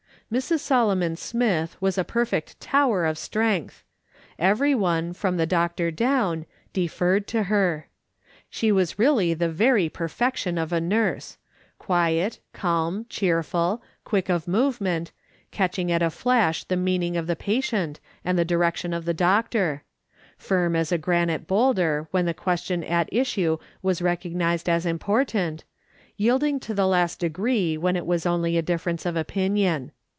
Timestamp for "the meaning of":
16.63-17.27